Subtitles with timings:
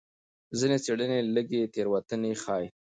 [0.59, 2.67] ځینې څېړنې لږې تېروتنې ښيي.